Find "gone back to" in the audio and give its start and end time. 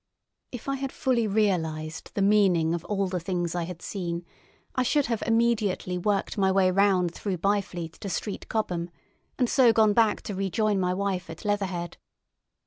9.71-10.33